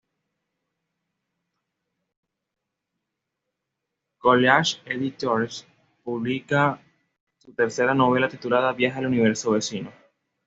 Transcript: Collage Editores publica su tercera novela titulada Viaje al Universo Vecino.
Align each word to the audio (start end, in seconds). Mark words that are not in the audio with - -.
Collage 4.17 4.81
Editores 4.85 5.67
publica 6.03 6.81
su 7.37 7.53
tercera 7.53 7.93
novela 7.93 8.27
titulada 8.27 8.73
Viaje 8.73 8.97
al 8.97 9.05
Universo 9.05 9.51
Vecino. 9.51 9.91